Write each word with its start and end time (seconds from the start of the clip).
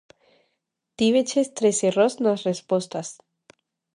Tiveches 0.97 1.49
tres 1.59 1.77
erros 1.89 2.13
nas 2.23 2.43
respostas. 2.49 3.07